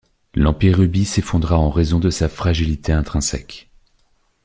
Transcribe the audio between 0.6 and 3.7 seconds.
Rubis s'effondra en raison de sa fragilité intrinsèque.